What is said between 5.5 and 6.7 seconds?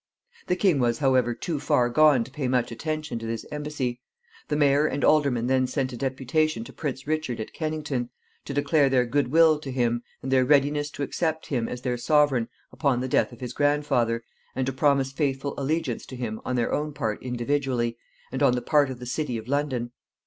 sent a deputation